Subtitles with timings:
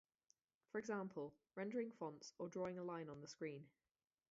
[0.71, 3.69] For example: rendering fonts or drawing a line on the screen.